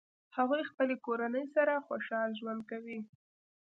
هغوی 0.37 0.61
خپلې 0.71 0.95
کورنۍ 1.05 1.45
سره 1.55 1.85
خوشحال 1.87 2.29
ژوند 2.39 2.61
کوي 2.69 2.99